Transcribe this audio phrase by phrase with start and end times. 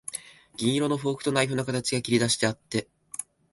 [0.57, 2.87] 銀色のフォークとナイフの形が切りだしてあって、